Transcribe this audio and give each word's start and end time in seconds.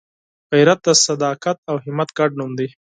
غیرت 0.51 0.79
د 0.85 0.89
صداقت 1.05 1.57
او 1.69 1.75
همت 1.85 2.09
ګډ 2.17 2.29
نوم 2.39 2.51
دی 2.59 2.67